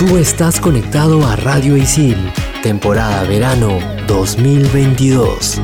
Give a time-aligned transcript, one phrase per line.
[0.00, 2.16] Tú estás conectado a Radio Isil,
[2.62, 5.60] temporada verano 2022.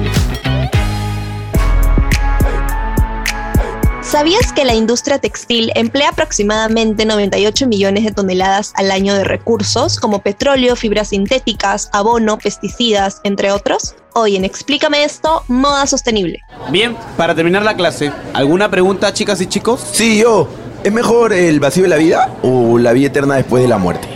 [4.02, 9.98] ¿Sabías que la industria textil emplea aproximadamente 98 millones de toneladas al año de recursos
[9.98, 13.94] como petróleo, fibras sintéticas, abono, pesticidas, entre otros?
[14.12, 16.42] Hoy en Explícame esto, moda sostenible.
[16.70, 19.80] Bien, para terminar la clase, ¿alguna pregunta chicas y chicos?
[19.92, 20.46] Sí, yo.
[20.84, 24.15] ¿Es mejor el vacío de la vida o la vida eterna después de la muerte?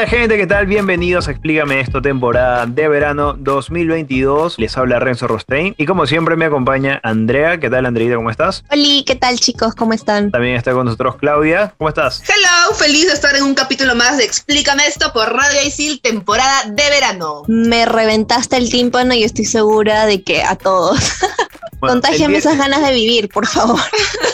[0.00, 0.64] Hola, gente, ¿qué tal?
[0.64, 4.58] Bienvenidos a Explícame esto, temporada de verano 2022.
[4.58, 7.60] Les habla Renzo Rostein y como siempre me acompaña Andrea.
[7.60, 8.16] ¿Qué tal, Andreita?
[8.16, 8.64] ¿Cómo estás?
[8.70, 9.74] Hola, ¿qué tal chicos?
[9.74, 10.30] ¿Cómo están?
[10.30, 11.74] También está con nosotros Claudia.
[11.76, 12.22] ¿Cómo estás?
[12.26, 16.62] Hello, feliz de estar en un capítulo más de Explícame esto por Radio Isil, temporada
[16.64, 17.42] de verano.
[17.46, 20.98] Me reventaste el tímpano y estoy segura de que a todos.
[21.80, 23.80] Bueno, Contágiame esas ganas de vivir, por favor.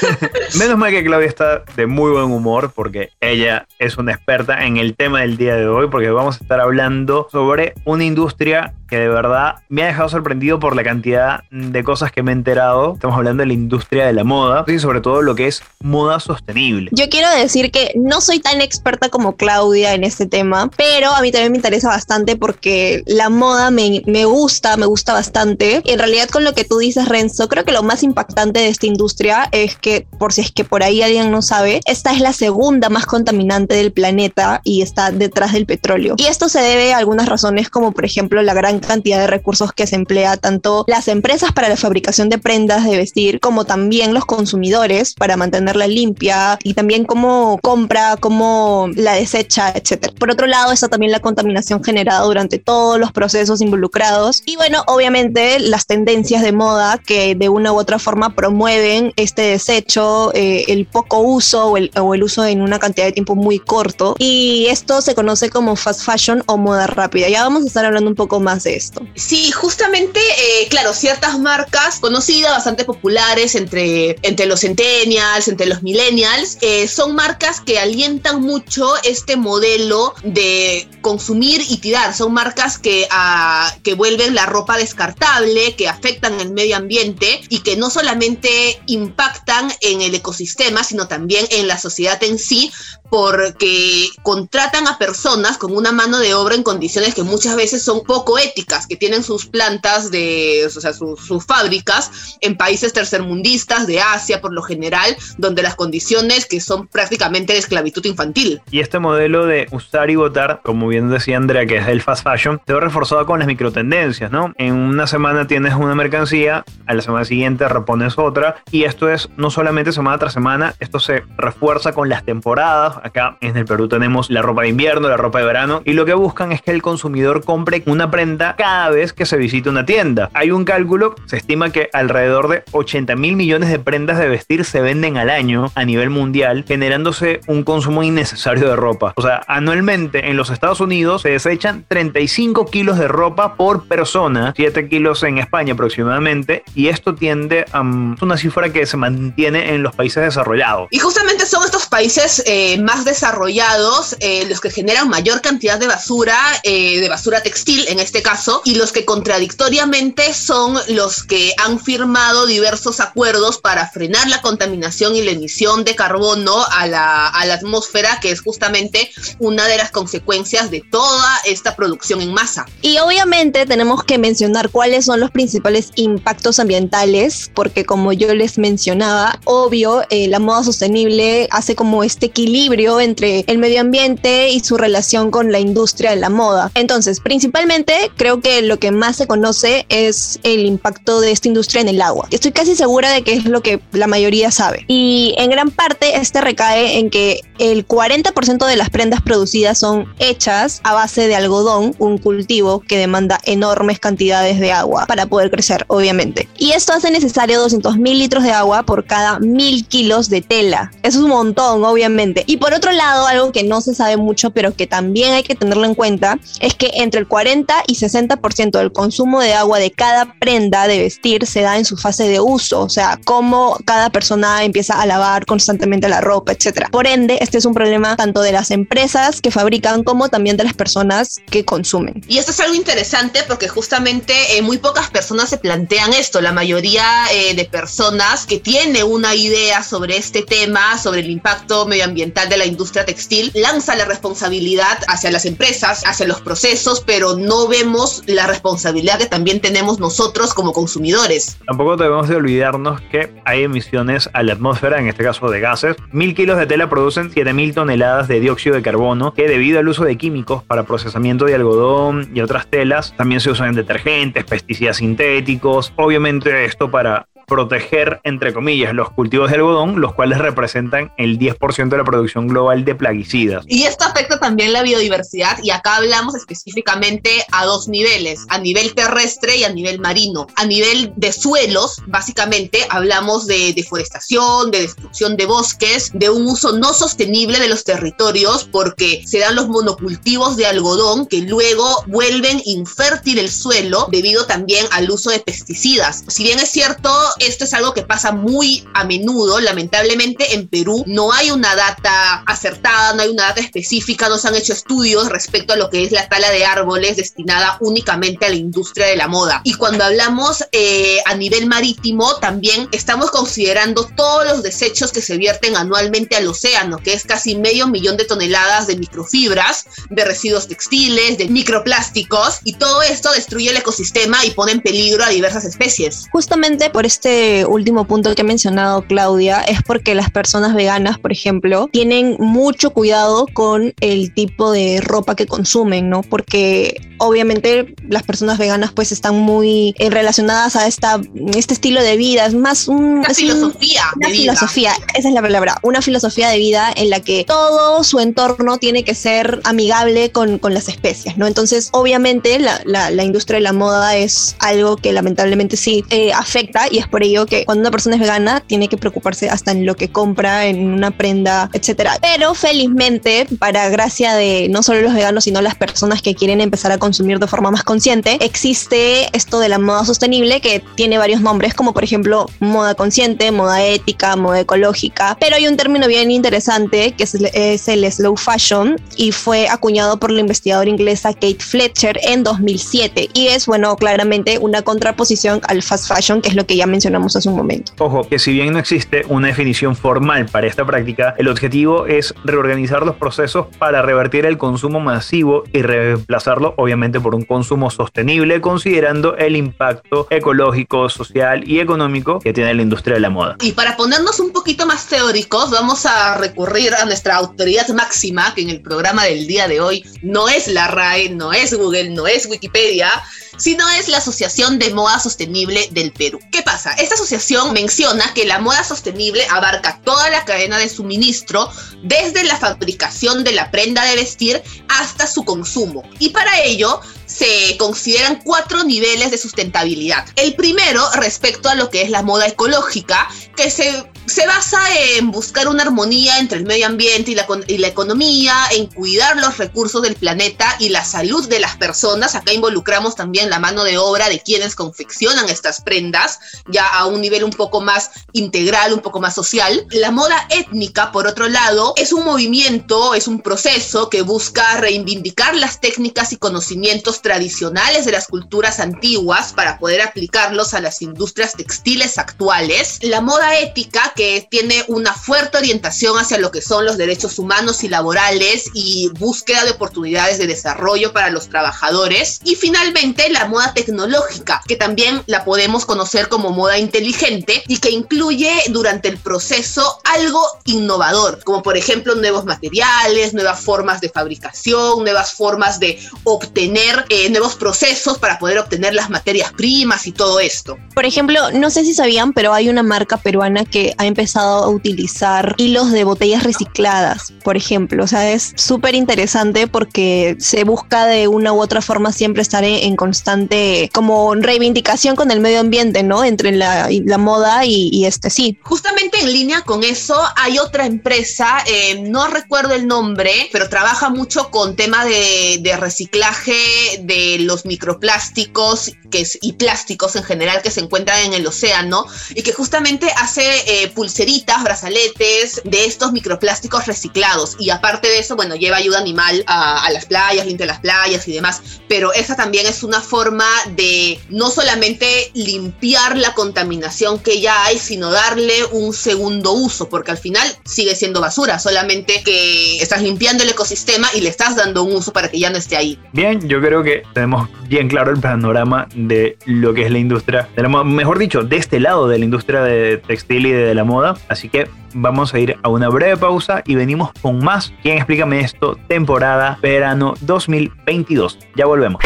[0.59, 4.77] Menos mal que Claudia está de muy buen humor porque ella es una experta en
[4.77, 8.99] el tema del día de hoy porque vamos a estar hablando sobre una industria que
[8.99, 12.95] de verdad me ha dejado sorprendido por la cantidad de cosas que me he enterado.
[12.95, 16.21] Estamos hablando de la industria de la moda y sobre todo lo que es moda
[16.21, 16.91] sostenible.
[16.93, 21.21] Yo quiero decir que no soy tan experta como Claudia en este tema, pero a
[21.21, 25.83] mí también me interesa bastante porque la moda me, me gusta, me gusta bastante.
[25.85, 28.87] En realidad con lo que tú dices, Renzo, creo que lo más impactante de esta
[28.87, 32.33] industria es que, por si es que por ahí alguien no sabe, esta es la
[32.33, 36.15] segunda más contaminante del planeta y está detrás del petróleo.
[36.17, 39.73] Y esto se debe a algunas razones como por ejemplo la gran cantidad de recursos
[39.73, 44.15] que se emplea tanto las empresas para la fabricación de prendas de vestir como también
[44.15, 50.13] los consumidores para mantenerla limpia y también cómo compra, cómo la desecha, etc.
[50.19, 54.83] Por otro lado está también la contaminación generada durante todos los procesos involucrados y bueno,
[54.87, 60.65] obviamente las tendencias de moda que de una u otra forma promueven este desecho, eh,
[60.69, 64.15] el poco uso o el, o el uso en una cantidad de tiempo muy corto
[64.19, 67.29] y esto se conoce como fast fashion o moda rápida.
[67.29, 69.03] Ya vamos a estar hablando un poco más de esto.
[69.15, 75.83] Sí, justamente, eh, claro, ciertas marcas conocidas, bastante populares entre, entre los centennials, entre los
[75.83, 82.15] millennials, eh, son marcas que alientan mucho este modelo de consumir y tirar.
[82.15, 87.16] Son marcas que, ah, que vuelven la ropa descartable, que afectan el medio ambiente
[87.49, 92.71] y que no solamente impactan en el ecosistema, sino también en la sociedad en sí,
[93.11, 98.03] porque contratan a personas con una mano de obra en condiciones que muchas veces son
[98.03, 103.87] poco éticas, que tienen sus plantas de, o sea, sus, sus fábricas en países tercermundistas
[103.87, 108.61] de Asia por lo general, donde las condiciones que son prácticamente de esclavitud infantil.
[108.71, 112.25] Y este modelo de usar y votar, como bien decía Andrea, que es el fast
[112.25, 114.53] fashion, se ve reforzado con las microtendencias, ¿no?
[114.59, 119.31] En una semana tienes una mercancía, a la semana siguiente repones otra, y esto es
[119.37, 122.99] no solamente semana tras semana, esto se refuerza con las temporadas.
[123.03, 126.05] Acá en el Perú tenemos la ropa de invierno, la ropa de verano, y lo
[126.05, 129.87] que buscan es que el consumidor compre una prenda cada vez que se visite una
[129.87, 130.31] tienda.
[130.35, 134.65] Hay un cálculo, se estima que alrededor de 80 mil millones de prendas de vestir
[134.65, 139.13] se venden al año a nivel mundial, generándose un consumo innecesario de ropa.
[139.17, 144.53] O sea, anualmente en los Estados Unidos se desechan 35 kilos de ropa por persona,
[144.57, 149.75] 7 kilos en España aproximadamente, y esto tiende a mm, una cifra que se mantiene
[149.75, 150.89] en los países desarrollados.
[150.91, 155.87] Y justamente son estos países eh, más desarrollados eh, los que generan mayor cantidad de
[155.87, 161.55] basura, eh, de basura textil en este caso, y los que contradictoriamente son los que
[161.57, 167.29] han firmado diversos acuerdos para frenar la contaminación y la emisión de carbono a la,
[167.29, 172.31] a la atmósfera, que es justamente una de las consecuencias de toda esta producción en
[172.31, 172.67] masa.
[172.83, 178.59] Y obviamente tenemos que mencionar cuáles son los principales impactos ambientales, porque como yo les
[178.59, 184.77] mencionaba, obvio, la moda sostenible hace como este equilibrio entre el medio ambiente y su
[184.77, 186.71] relación con la industria de la moda.
[186.75, 191.81] Entonces, principalmente creo que lo que más se conoce es el impacto de esta industria
[191.81, 192.29] en el agua.
[192.31, 194.85] Estoy casi segura de que es lo que la mayoría sabe.
[194.89, 200.07] Y en gran parte este recae en que el 40% de las prendas producidas son
[200.19, 205.51] hechas a base de algodón, un cultivo que demanda enormes cantidades de agua para poder
[205.51, 206.49] crecer, obviamente.
[206.59, 210.91] Y esto hace necesario 200 mil litros de agua por cada mil kilos de tela.
[211.03, 212.45] Eso es un montón, obviamente.
[212.47, 215.55] Y por otro lado, algo que no se sabe mucho, pero que también hay que
[215.55, 219.91] tenerlo en cuenta, es que entre el 40 y 60% del consumo de agua de
[219.91, 224.11] cada prenda de vestir se da en su fase de uso, o sea, cómo cada
[224.11, 226.89] persona empieza a lavar constantemente la ropa, etc.
[226.91, 230.65] Por ende, este es un problema tanto de las empresas que fabrican como también de
[230.65, 232.23] las personas que consumen.
[232.29, 236.41] Y esto es algo interesante porque justamente eh, muy pocas personas se plantean esto.
[236.41, 241.56] La mayoría eh, de personas que tiene una idea sobre este tema, sobre el impacto
[241.87, 247.37] medioambiental de la industria textil, lanza la responsabilidad hacia las empresas, hacia los procesos, pero
[247.37, 251.59] no vemos la responsabilidad que también tenemos nosotros como consumidores.
[251.67, 255.97] Tampoco debemos de olvidarnos que hay emisiones a la atmósfera, en este caso de gases.
[256.13, 260.05] Mil kilos de tela producen 7000 toneladas de dióxido de carbono, que debido al uso
[260.05, 264.99] de químicos para procesamiento de algodón y otras telas, también se usan en detergentes, pesticidas
[264.99, 265.93] sintéticos.
[265.97, 271.89] Obviamente esto para proteger, entre comillas, los cultivos de algodón, los cuales representan el 10%
[271.89, 273.65] de la producción global de plaguicidas.
[273.69, 278.95] Y esto afecta también la biodiversidad y acá hablamos específicamente a dos niveles, a nivel
[278.95, 280.47] terrestre y a nivel marino.
[280.57, 286.73] A nivel de suelos, básicamente hablamos de deforestación, de destrucción de bosques, de un uso
[286.73, 292.61] no sostenible de los territorios porque se dan los monocultivos de algodón que luego vuelven
[292.65, 296.25] infértil el suelo debido también al uso de pesticidas.
[296.29, 299.61] Si bien es cierto, esto es algo que pasa muy a menudo.
[299.61, 304.49] Lamentablemente en Perú no hay una data acertada, no hay una data específica, no se
[304.49, 308.49] han hecho estudios respecto a lo que es la tala de árboles destinada únicamente a
[308.49, 309.61] la industria de la moda.
[309.65, 315.37] Y cuando hablamos eh, a nivel marítimo, también estamos considerando todos los desechos que se
[315.37, 320.69] vierten anualmente al océano, que es casi medio millón de toneladas de microfibras, de residuos
[320.69, 325.65] textiles, de microplásticos, y todo esto destruye el ecosistema y pone en peligro a diversas
[325.65, 326.27] especies.
[326.33, 331.19] Justamente por este este último punto que ha mencionado Claudia es porque las personas veganas,
[331.19, 336.23] por ejemplo, tienen mucho cuidado con el tipo de ropa que consumen, ¿no?
[336.23, 341.21] Porque obviamente las personas veganas pues están muy eh, relacionadas a esta,
[341.55, 344.03] este estilo de vida, es más un, una filosofía.
[344.17, 348.21] una filosofía, esa es la palabra, una filosofía de vida en la que todo su
[348.21, 351.47] entorno tiene que ser amigable con, con las especies, ¿no?
[351.47, 356.33] Entonces, obviamente la, la, la, industria de la moda es algo que lamentablemente sí eh,
[356.33, 359.71] afecta y es por ello que cuando una persona es vegana tiene que preocuparse hasta
[359.71, 362.19] en lo que compra, en una prenda, etcétera.
[362.21, 366.93] Pero felizmente, para gracia de no solo los veganos, sino las personas que quieren empezar
[366.93, 371.41] a consumir de forma más consciente, existe esto de la moda sostenible que tiene varios
[371.41, 375.39] nombres, como por ejemplo moda consciente, moda ética, moda ecológica.
[375.41, 380.19] Pero hay un término bien interesante que es es el slow fashion y fue acuñado
[380.19, 385.83] por la investigadora inglesa Kate Fletcher en 2007 y es, bueno, claramente una contraposición al
[385.83, 387.93] fast fashion, que es lo que ya mencioné mencionamos hace un momento.
[387.99, 392.35] Ojo, que si bien no existe una definición formal para esta práctica, el objetivo es
[392.45, 398.61] reorganizar los procesos para revertir el consumo masivo y reemplazarlo obviamente por un consumo sostenible
[398.61, 403.57] considerando el impacto ecológico, social y económico que tiene la industria de la moda.
[403.61, 408.63] Y para ponernos un poquito más teóricos, vamos a recurrir a nuestra autoridad máxima, que
[408.63, 412.27] en el programa del día de hoy no es la RAE, no es Google, no
[412.27, 413.11] es Wikipedia,
[413.57, 416.41] sino es la Asociación de Moda Sostenible del Perú.
[416.51, 416.93] ¿Qué pasa?
[416.93, 421.71] Esta asociación menciona que la moda sostenible abarca toda la cadena de suministro,
[422.03, 426.03] desde la fabricación de la prenda de vestir hasta su consumo.
[426.19, 430.27] Y para ello se consideran cuatro niveles de sustentabilidad.
[430.37, 434.81] El primero respecto a lo que es la moda ecológica, que se se basa
[435.17, 439.37] en buscar una armonía entre el medio ambiente y la, y la, economía, en cuidar
[439.37, 442.35] los recursos del planeta y la salud de las personas.
[442.35, 447.21] Acá involucramos también la mano de obra de quienes confeccionan estas prendas, ya a un
[447.21, 449.87] nivel un poco más integral, un poco más social.
[449.91, 455.55] La moda étnica, por otro lado, es un movimiento, es un proceso que busca reivindicar
[455.55, 461.53] las técnicas y conocimientos tradicionales de las culturas antiguas para poder aplicarlos a las industrias
[461.55, 462.99] textiles actuales.
[463.03, 467.85] La moda ética, que tiene una fuerte orientación hacia lo que son los derechos humanos
[467.85, 472.41] y laborales y búsqueda de oportunidades de desarrollo para los trabajadores.
[472.45, 477.91] Y finalmente, la moda tecnológica, que también la podemos conocer como moda inteligente y que
[477.91, 485.05] incluye durante el proceso algo innovador, como por ejemplo nuevos materiales, nuevas formas de fabricación,
[485.05, 490.41] nuevas formas de obtener eh, nuevos procesos para poder obtener las materias primas y todo
[490.41, 490.79] esto.
[490.95, 495.55] Por ejemplo, no sé si sabían, pero hay una marca peruana que empezado a utilizar
[495.59, 498.05] hilos de botellas recicladas, por ejemplo.
[498.05, 502.65] O sea, es súper interesante porque se busca de una u otra forma siempre estar
[502.65, 506.25] en, constante como reivindicación con el medio ambiente, ¿no?
[506.25, 508.59] Entre la, moda y, este sí.
[508.63, 514.11] Justamente en línea con eso hay otra empresa, eh, no recuerdo el nombre, pero trabaja
[514.11, 516.55] mucho con tema de, reciclaje
[517.03, 518.93] de los microplásticos
[519.41, 523.89] y plásticos en general que se encuentran en el océano y que justamente hace eh,
[523.97, 529.85] pulseritas, brazaletes de estos microplásticos reciclados y aparte de eso, bueno, lleva ayuda animal a,
[529.85, 534.21] a las playas, limpia las playas y demás, pero esa también es una forma de
[534.29, 540.19] no solamente limpiar la contaminación que ya hay, sino darle un segundo uso, porque al
[540.19, 544.95] final sigue siendo basura, solamente que estás limpiando el ecosistema y le estás dando un
[544.95, 545.99] uso para que ya no esté ahí.
[546.13, 550.49] Bien, yo creo que tenemos bien claro el panorama de lo que es la industria
[550.85, 554.49] mejor dicho, de este lado de la industria de textil y de la moda, así
[554.49, 557.73] que vamos a ir a una breve pausa y venimos con más.
[557.83, 558.77] ¿Quién explícame esto?
[558.89, 561.39] Temporada verano 2022.
[561.57, 562.03] Ya volvemos.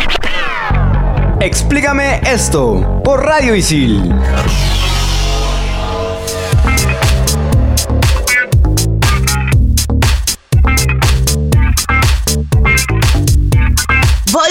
[1.40, 4.14] Explícame esto por Radio Isil.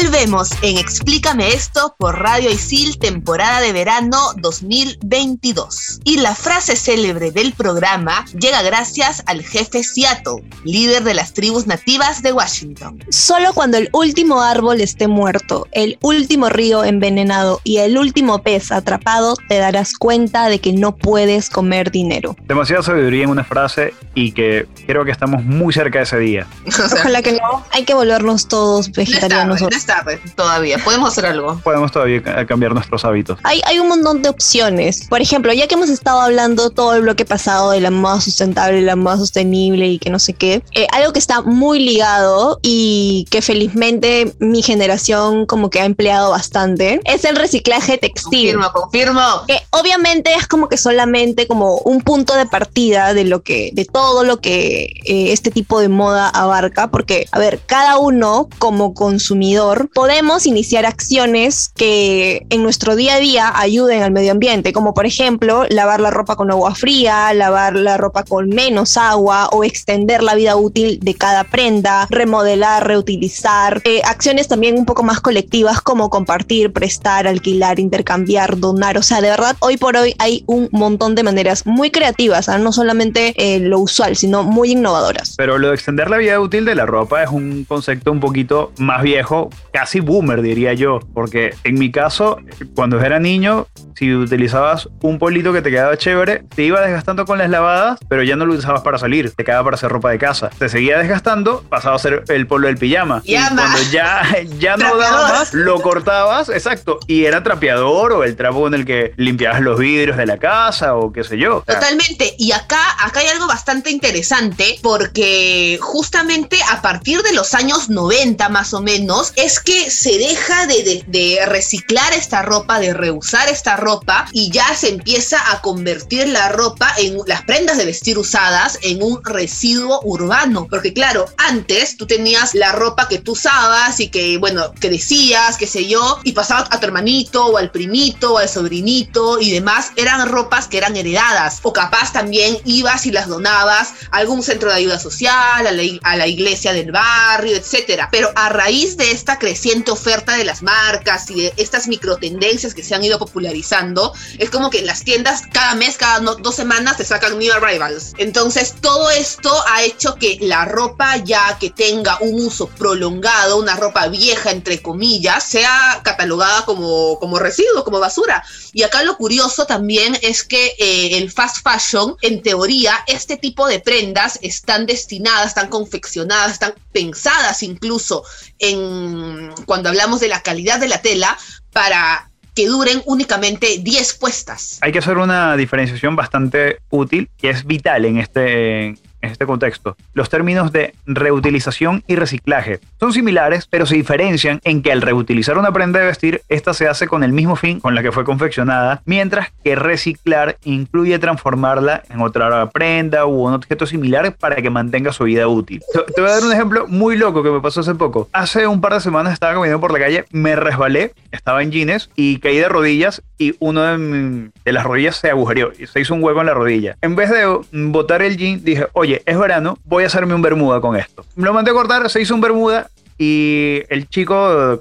[0.02, 6.00] Volvemos en Explícame esto por Radio Isil, temporada de verano 2022.
[6.06, 11.68] Y la frase célebre del programa llega gracias al jefe Seattle, líder de las tribus
[11.68, 13.04] nativas de Washington.
[13.10, 18.72] Solo cuando el último árbol esté muerto, el último río envenenado y el último pez
[18.72, 22.38] atrapado, te darás cuenta de que no puedes comer dinero.
[22.48, 26.48] Demasiada sabiduría en una frase y que creo que estamos muy cerca de ese día.
[26.70, 27.66] O sea, Ojalá que no.
[27.72, 29.62] Hay que volvernos todos vegetarianos.
[29.62, 30.78] No tarde, todavía.
[30.78, 31.60] Podemos hacer algo.
[31.64, 33.40] Podemos todavía cambiar nuestros hábitos.
[33.44, 35.08] Hay, hay un montón de opciones.
[35.10, 38.84] Por ejemplo, ya que hemos estado hablando todo el bloque pasado de la moda sustentable,
[38.84, 43.26] la moda sostenible y que no sé qué, eh, algo que está muy ligado y
[43.32, 48.54] que felizmente mi generación como que ha empleado bastante es el reciclaje textil.
[48.54, 49.22] Confirmo, confirmo.
[49.48, 53.86] Que obviamente es como que solamente como un punto de partida de lo que, de
[53.86, 58.94] todo lo que eh, este tipo de moda abarca, porque, a ver, cada uno como
[58.94, 64.94] consumidor podemos iniciar acciones que en nuestro día a día ayuden al medio ambiente, como
[64.94, 69.64] por ejemplo lavar la ropa con agua fría, lavar la ropa con menos agua o
[69.64, 75.22] extender la vida útil de cada prenda, remodelar, reutilizar, eh, acciones también un poco más
[75.22, 80.44] colectivas como compartir, prestar, alquilar, intercambiar, donar, o sea, de verdad, hoy por hoy hay
[80.48, 82.58] un montón de maneras muy creativas, ¿ah?
[82.58, 85.36] no solamente eh, lo usual, sino muy innovadoras.
[85.38, 88.72] Pero lo de extender la vida útil de la ropa es un concepto un poquito
[88.78, 92.40] más viejo, casi boomer diría yo, porque en mi caso,
[92.76, 93.68] cuando era niño,
[94.00, 98.24] si utilizabas un polito que te quedaba chévere, te iba desgastando con las lavadas, pero
[98.24, 100.50] ya no lo usabas para salir, te quedaba para hacer ropa de casa.
[100.58, 103.22] Te seguía desgastando, pasaba a ser el polo del pijama.
[103.26, 104.24] Y cuando ya,
[104.60, 108.86] ya no daba más, lo cortabas, exacto, y era trapeador o el trapo en el
[108.86, 111.64] que limpiabas los vidrios de la casa o qué sé yo.
[111.68, 112.36] Totalmente.
[112.38, 118.48] Y acá, acá hay algo bastante interesante porque justamente a partir de los años 90
[118.48, 123.78] más o menos es que se deja de, de, reciclar esta ropa, de reusar esta
[123.78, 128.78] ropa y ya se empieza a convertir la ropa en las prendas de vestir usadas
[128.82, 130.68] en un residuo urbano.
[130.70, 135.58] Porque claro, antes tú tenías la ropa que tú usabas y que, bueno, que decías,
[135.58, 139.52] qué sé yo, y pasaba a tu hermanito o al primito o al sobrinito y
[139.52, 139.92] demás.
[139.96, 144.70] Eran ropas que eran heredadas o capaz también ibas y las donabas a algún centro
[144.70, 148.10] de ayuda social, a la, a la iglesia del barrio, etcétera.
[148.12, 152.84] Pero a raíz de esta creciente oferta de las marcas y de estas microtendencias que
[152.84, 156.98] se han ido popularizando, es como que las tiendas cada mes, cada no, dos semanas
[156.98, 158.14] te sacan new arrivals.
[158.20, 163.76] Entonces todo esto ha hecho que la ropa ya que tenga un uso prolongado, una
[163.76, 168.44] ropa vieja entre comillas, sea catalogada como, como residuo, como basura.
[168.72, 173.66] Y acá lo curioso también es que eh, el fast fashion, en teoría, este tipo
[173.66, 178.24] de prendas están destinadas, están confeccionadas, están pensadas incluso
[178.60, 181.38] en, cuando hablamos de la calidad de la tela
[181.72, 184.80] para que duren únicamente 10 puestas.
[184.82, 189.96] Hay que hacer una diferenciación bastante útil y es vital en este, en este contexto.
[190.14, 195.58] Los términos de reutilización y reciclaje son similares, pero se diferencian en que al reutilizar
[195.58, 198.24] una prenda de vestir, esta se hace con el mismo fin con la que fue
[198.24, 204.70] confeccionada, mientras que reciclar incluye transformarla en otra prenda u un objeto similar para que
[204.70, 205.82] mantenga su vida útil.
[205.94, 208.30] Te voy a dar un ejemplo muy loco que me pasó hace poco.
[208.34, 212.10] Hace un par de semanas estaba caminando por la calle, me resbalé, estaba en jeans
[212.16, 216.14] y caí de rodillas y uno de, de las rodillas se agujereó y se hizo
[216.14, 216.98] un hueco en la rodilla.
[217.02, 220.82] En vez de botar el jean, dije, oye, es verano, voy a hacerme un bermuda
[220.82, 221.26] con esto.
[221.36, 224.80] Lo mandé a cortar, se hizo un bermuda y el chico,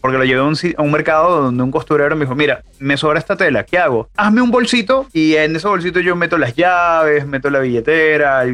[0.00, 3.36] porque lo llevé a un, mercado donde un costurero me dijo, mira, me sobra esta
[3.36, 4.08] tela, ¿qué hago?
[4.16, 8.44] Hazme un bolsito y en ese bolsito yo meto las llaves, meto la billetera,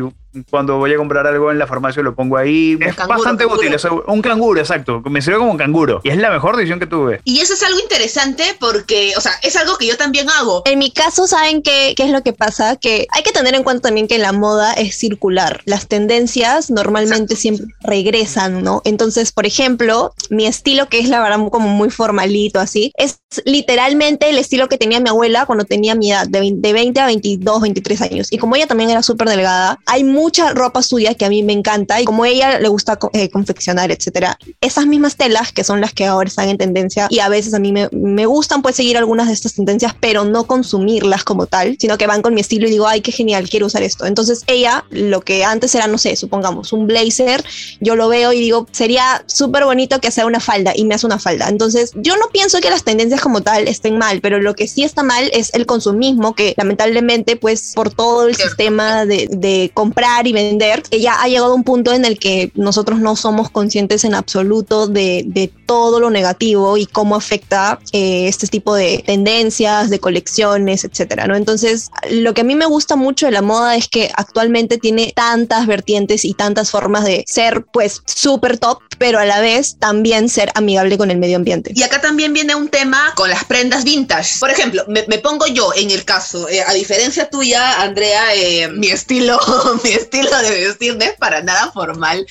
[0.50, 2.78] cuando voy a comprar algo en la farmacia lo pongo ahí.
[2.81, 3.76] es bastante útil,
[4.07, 5.00] un canguro, exacto.
[5.02, 6.00] Me sirve como un canguro.
[6.05, 7.21] Y es la mejor decisión que tuve.
[7.25, 10.62] Y eso es algo interesante porque, o sea, es algo que yo también hago.
[10.64, 12.76] En mi caso, ¿saben qué, qué es lo que pasa?
[12.76, 15.62] Que hay que tener en cuenta también que la moda es circular.
[15.64, 18.83] Las tendencias normalmente siempre regresan, ¿no?
[18.85, 24.28] Entonces, por ejemplo, mi estilo, que es la verdad como muy formalito así, es literalmente
[24.28, 28.00] el estilo que tenía mi abuela cuando tenía mi edad, de 20 a 22, 23
[28.02, 28.28] años.
[28.31, 31.52] Y como ella también era súper delgada, hay mucha ropa suya que a mí me
[31.52, 34.38] encanta y como ella le gusta eh, confeccionar, etcétera.
[34.61, 37.59] Esas mismas telas que son las que ahora están en tendencia y a veces a
[37.59, 41.76] mí me, me gustan pues seguir algunas de estas tendencias, pero no consumirlas como tal,
[41.81, 44.07] sino que van con mi estilo y digo, ay, qué genial, quiero usar esto.
[44.07, 47.45] Entonces ella, lo que antes era, no sé, supongamos un blazer,
[47.81, 51.07] yo lo veo y digo, sería súper bonito que sea una falda y me hace
[51.07, 51.49] una falda.
[51.49, 54.85] Entonces yo no pienso que las tendencias como tal estén mal, pero lo que sí
[54.85, 60.28] está mal es el consumismo que lamentablemente pues por todo el sistema de, de comprar
[60.28, 64.04] y vender, ya ha llegado a un punto en el que nosotros no somos conscientes
[64.04, 69.91] en absoluto de, de todo lo negativo y cómo afecta eh, este tipo de tendencias,
[69.91, 71.37] de colecciones, etcétera, ¿no?
[71.37, 75.13] Entonces, lo que a mí me gusta mucho de la moda es que actualmente tiene
[75.15, 80.29] tantas vertientes y tantas formas de ser, pues, súper top, pero a la vez también
[80.29, 81.73] ser amigable con el medio ambiente.
[81.75, 84.39] Y acá también viene un tema con las prendas vintage.
[84.39, 88.89] Por ejemplo, me, pongo yo en el caso, eh, a diferencia tuya, Andrea, eh, mi
[88.89, 89.39] estilo,
[89.85, 92.27] mi estilo de vestir no es para nada formal.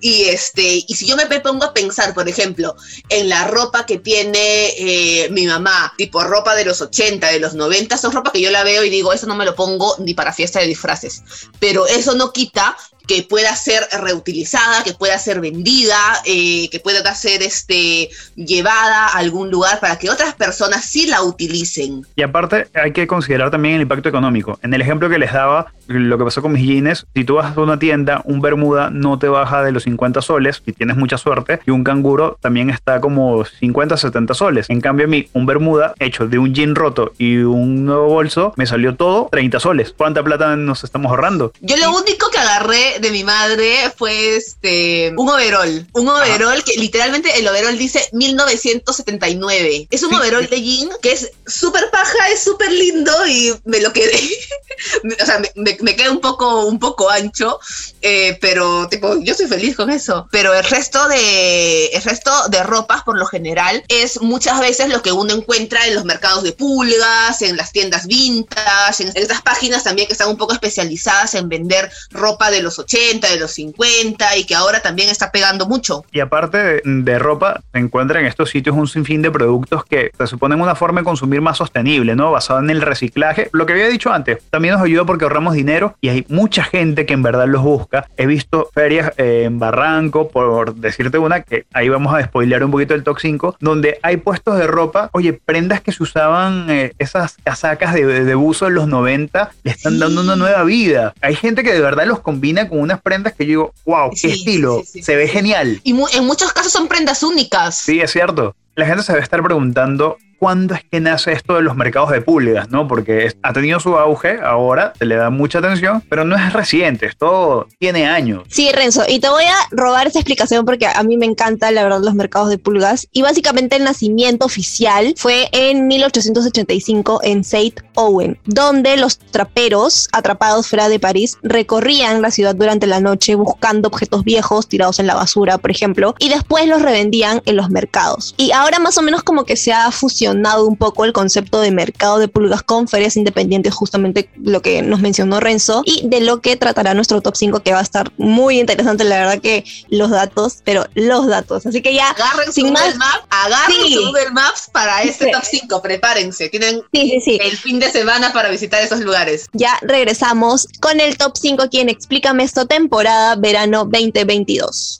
[0.00, 2.67] Y este, y si yo me pongo a pensar, por ejemplo,
[3.08, 7.54] en la ropa que tiene eh, mi mamá, tipo ropa de los 80, de los
[7.54, 10.14] 90, son ropa que yo la veo y digo, eso no me lo pongo ni
[10.14, 11.22] para fiesta de disfraces.
[11.58, 12.76] Pero eso no quita
[13.08, 19.18] que pueda ser reutilizada, que pueda ser vendida, eh, que pueda ser este, llevada a
[19.18, 22.06] algún lugar para que otras personas sí la utilicen.
[22.14, 24.58] Y aparte hay que considerar también el impacto económico.
[24.62, 27.56] En el ejemplo que les daba, lo que pasó con mis jeans, si tú vas
[27.56, 31.16] a una tienda, un bermuda no te baja de los 50 soles, si tienes mucha
[31.16, 34.66] suerte, y un canguro también está como 50, 70 soles.
[34.68, 38.52] En cambio a mí, un bermuda hecho de un jean roto y un nuevo bolso,
[38.56, 39.94] me salió todo 30 soles.
[39.96, 41.52] ¿Cuánta plata nos estamos ahorrando?
[41.60, 45.86] Yo lo único que agarré de mi madre fue este un overall.
[45.92, 49.88] Un overall que literalmente el overall dice 1979.
[49.90, 53.92] Es un overall de jean que es súper paja, es súper lindo y me lo
[53.92, 54.18] quedé.
[55.22, 57.58] o sea, me, queda un poco, un poco ancho,
[58.02, 60.28] eh, pero tipo, yo soy feliz con eso.
[60.30, 65.02] Pero el resto de el resto de ropas, por lo general, es muchas veces lo
[65.02, 69.84] que uno encuentra en los mercados de pulgas, en las tiendas vintage, en estas páginas
[69.84, 74.36] también que están un poco especializadas en vender ropa de los 80, de los 50
[74.38, 76.04] y que ahora también está pegando mucho.
[76.10, 80.26] Y aparte de, ropa, se encuentra en estos sitios un sinfín de productos que se
[80.26, 82.30] suponen una forma de consumir más sostenible, ¿no?
[82.32, 83.50] Basada en el reciclaje.
[83.52, 87.04] Lo que había dicho antes, también nos ayuda porque ahorramos dinero y hay mucha gente
[87.04, 88.08] que en verdad los busca.
[88.16, 92.70] He visto ferias eh, en Barranco, por decirte una, que ahí vamos a spoilear un
[92.70, 96.92] poquito el Top 5, donde hay puestos de ropa, oye, prendas que se usaban, eh,
[96.98, 101.14] esas casacas de, buzo en los 90, le están dando una nueva vida.
[101.20, 104.28] Hay gente que de verdad los combina con unas prendas que yo digo, wow, qué
[104.28, 105.80] estilo, se ve genial.
[105.84, 107.76] Y en muchos casos son prendas únicas.
[107.76, 108.54] Sí, es cierto.
[108.74, 112.20] La gente se debe estar preguntando cuándo es que nace esto de los mercados de
[112.20, 112.86] pulgas, ¿no?
[112.86, 117.06] Porque ha tenido su auge, ahora se le da mucha atención, pero no es reciente,
[117.06, 118.44] esto tiene años.
[118.48, 121.82] Sí, Renzo, y te voy a robar esa explicación porque a mí me encanta, la
[121.82, 123.08] verdad, los mercados de pulgas.
[123.12, 130.68] Y básicamente el nacimiento oficial fue en 1885 en Saint Owen, donde los traperos atrapados
[130.68, 135.14] fuera de París recorrían la ciudad durante la noche buscando objetos viejos tirados en la
[135.14, 138.34] basura, por ejemplo, y después los revendían en los mercados.
[138.36, 141.70] Y ahora más o menos como que se ha fusionado un poco el concepto de
[141.70, 146.40] mercado de pulgas con ferias independientes, justamente lo que nos mencionó Renzo, y de lo
[146.40, 150.10] que tratará nuestro top 5, que va a estar muy interesante, la verdad que los
[150.10, 151.66] datos, pero los datos.
[151.66, 153.94] Así que ya, Agarren sin más, Google Maps, agarren Sí.
[153.94, 155.30] su Google Maps para este Sí.
[155.32, 155.82] top 5.
[155.82, 156.48] Prepárense.
[156.48, 157.38] Tienen sí, sí, sí.
[157.42, 159.46] el fin de semana para visitar esos lugares.
[159.52, 164.98] Ya regresamos con el top 5 aquí en Explícame esto temporada verano 2022.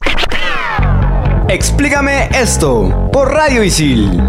[1.48, 4.20] Explícame esto por Radio Isil.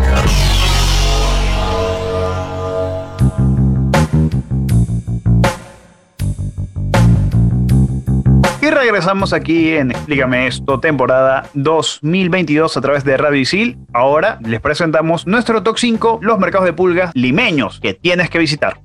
[8.69, 13.79] Y regresamos aquí en Explícame esto, temporada 2022 a través de Radio Isil.
[13.93, 18.79] Ahora les presentamos nuestro top 5, los mercados de pulgas limeños que tienes que visitar.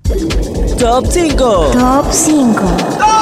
[0.79, 1.73] Top 5.
[1.75, 3.14] Top 5.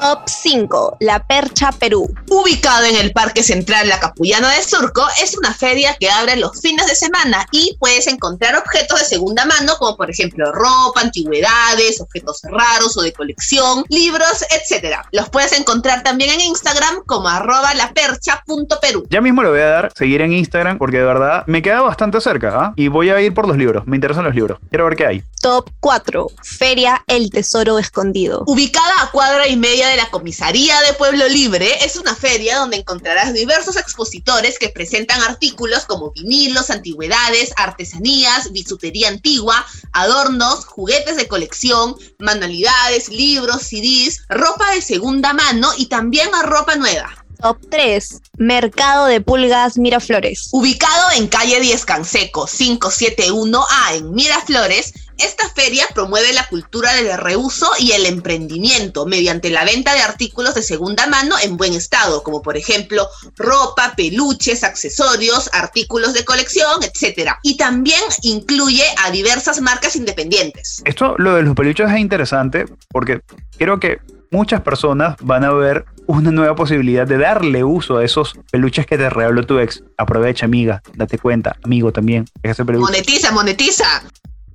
[0.00, 2.08] Top 5, La Percha Perú.
[2.30, 6.60] Ubicada en el Parque Central La Capullana de Surco, es una feria que abre los
[6.60, 12.00] fines de semana y puedes encontrar objetos de segunda mano, como por ejemplo ropa, antigüedades,
[12.00, 14.98] objetos raros o de colección, libros, etc.
[15.10, 19.06] Los puedes encontrar también en Instagram como arroba lapercha.perú.
[19.10, 22.20] Ya mismo le voy a dar seguir en Instagram porque de verdad me queda bastante
[22.20, 22.72] cerca ¿ah?
[22.76, 23.86] y voy a ir por los libros.
[23.86, 24.58] Me interesan los libros.
[24.70, 25.24] Quiero ver qué hay.
[25.40, 28.42] Top 4, Feria El Tesoro Escondido.
[28.46, 32.76] Ubicada a cuadra y media de la comisaría de Pueblo Libre, es una feria donde
[32.76, 41.28] encontrarás diversos expositores que presentan artículos como vinilos, antigüedades, artesanías, bisutería antigua, adornos, juguetes de
[41.28, 47.24] colección, manualidades, libros, CDs, ropa de segunda mano y también a ropa nueva.
[47.40, 50.48] Top 3, Mercado de Pulgas Miraflores.
[50.50, 57.68] Ubicado en calle 10 Canseco 571A en Miraflores, esta feria promueve la cultura del reuso
[57.78, 62.42] y el emprendimiento mediante la venta de artículos de segunda mano en buen estado, como
[62.42, 67.32] por ejemplo ropa, peluches, accesorios, artículos de colección, etc.
[67.42, 70.82] Y también incluye a diversas marcas independientes.
[70.84, 73.20] Esto, lo de los peluches es interesante porque
[73.56, 73.98] creo que
[74.30, 78.96] muchas personas van a ver una nueva posibilidad de darle uso a esos peluches que
[78.96, 79.82] te regaló tu ex.
[79.96, 82.82] Aprovecha, amiga, date cuenta, amigo también, ese peluche.
[82.82, 84.02] Monetiza, monetiza.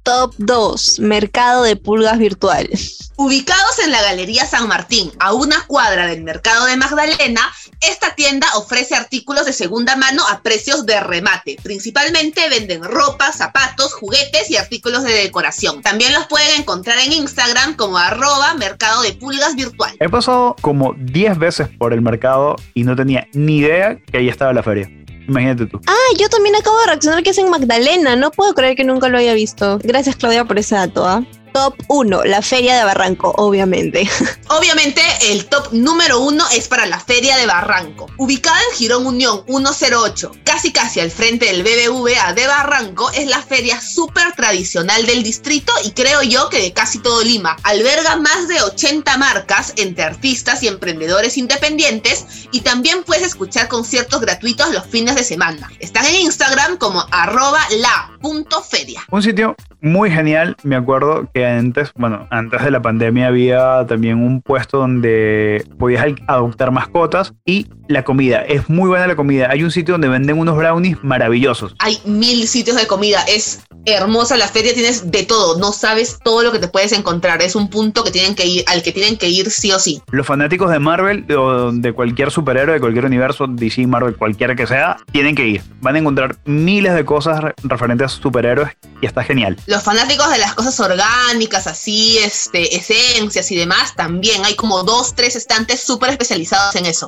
[0.03, 2.69] Top 2, Mercado de Pulgas Virtual.
[3.15, 7.41] Ubicados en la Galería San Martín, a una cuadra del Mercado de Magdalena,
[7.79, 11.55] esta tienda ofrece artículos de segunda mano a precios de remate.
[11.63, 15.81] Principalmente venden ropa, zapatos, juguetes y artículos de decoración.
[15.81, 19.95] También los pueden encontrar en Instagram como arroba Mercado de Pulgas Virtual.
[20.01, 24.27] He pasado como 10 veces por el mercado y no tenía ni idea que ahí
[24.27, 24.89] estaba la feria.
[25.27, 25.79] Imagínate tú.
[25.87, 28.15] Ah, yo también acabo de reaccionar que es en Magdalena.
[28.15, 29.79] No puedo creer que nunca lo haya visto.
[29.81, 31.05] Gracias, Claudia, por ese dato.
[31.05, 31.23] ¿ah?
[31.53, 34.09] Top 1, la Feria de Barranco, obviamente.
[34.49, 38.07] Obviamente, el top número uno es para la Feria de Barranco.
[38.17, 43.41] Ubicada en Girón Unión 108, casi casi al frente del BBVA de Barranco, es la
[43.41, 47.55] feria súper tradicional del distrito y creo yo que de casi todo Lima.
[47.63, 54.21] Alberga más de 80 marcas entre artistas y emprendedores independientes y también puedes escuchar conciertos
[54.21, 55.71] gratuitos los fines de semana.
[55.79, 59.03] Están en Instagram como arroba la.feria.
[59.11, 64.17] Un sitio muy genial, me acuerdo que antes, bueno, antes de la pandemia había también
[64.23, 69.49] un puesto donde podías adoptar mascotas y la comida, es muy buena la comida.
[69.51, 71.75] Hay un sitio donde venden unos brownies maravillosos.
[71.79, 76.41] Hay mil sitios de comida, es hermosa la feria, tienes de todo, no sabes todo
[76.43, 79.17] lo que te puedes encontrar, es un punto que tienen que ir, al que tienen
[79.17, 80.01] que ir sí o sí.
[80.11, 84.65] Los fanáticos de Marvel o de cualquier superhéroe, de cualquier universo, DC, Marvel, cualquiera que
[84.65, 85.61] sea, tienen que ir.
[85.81, 88.69] Van a encontrar miles de cosas re- referentes a superhéroes
[89.01, 89.57] y está genial.
[89.73, 95.15] Los fanáticos de las cosas orgánicas, así, este, esencias y demás, también hay como dos,
[95.15, 97.07] tres estantes súper especializados en eso.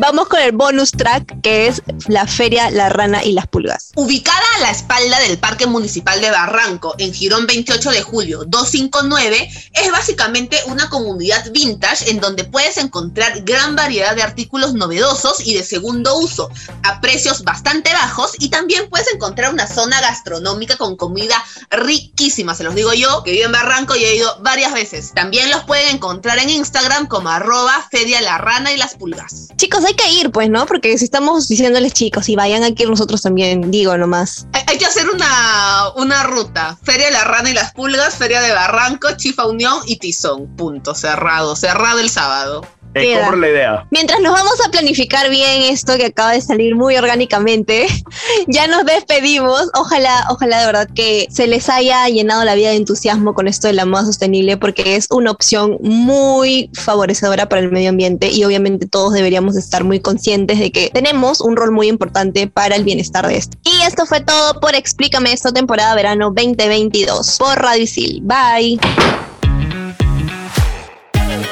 [0.00, 3.92] Vamos con el bonus track, que es la Feria, la Rana y las Pulgas.
[3.96, 9.50] Ubicada a la espalda del Parque Municipal de Barranco, en Girón 28 de julio 259,
[9.74, 15.52] es básicamente una comunidad vintage en donde puedes encontrar gran variedad de artículos novedosos y
[15.52, 16.48] de segundo uso,
[16.82, 22.64] a precios bastante bajos, y también puedes encontrar una zona gastronómica con comida riquísima, se
[22.64, 25.12] los digo yo, que vivo en Barranco y he ido varias veces.
[25.12, 29.48] También los pueden encontrar en Instagram como arroba Feria La Rana y las Pulgas.
[29.56, 30.66] Chicos, hay que ir, pues, ¿no?
[30.66, 34.46] Porque si estamos diciéndoles chicos, y vayan aquí nosotros también, digo nomás.
[34.52, 36.78] Hay, hay que hacer una, una ruta.
[36.82, 40.56] Feria de la Rana y las Pulgas, Feria de Barranco, Chifa Unión y Tizón.
[40.56, 40.94] Punto.
[40.94, 41.56] Cerrado.
[41.56, 42.62] Cerrado el sábado.
[42.94, 43.20] Queda.
[43.22, 43.86] compro la idea.
[43.90, 47.86] Mientras nos vamos a planificar bien esto que acaba de salir muy orgánicamente,
[48.46, 49.70] ya nos despedimos.
[49.74, 53.68] Ojalá, ojalá de verdad que se les haya llenado la vida de entusiasmo con esto
[53.68, 58.44] de la moda sostenible, porque es una opción muy favorecedora para el medio ambiente y
[58.44, 62.84] obviamente todos deberíamos estar muy conscientes de que tenemos un rol muy importante para el
[62.84, 63.56] bienestar de esto.
[63.64, 68.22] Y esto fue todo por Explícame esto, temporada verano 2022 por Radio Isil.
[68.22, 68.78] Bye.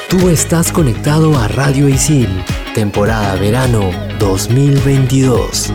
[0.09, 2.27] Tú estás conectado a Radio Isil,
[2.73, 5.71] temporada verano 2022.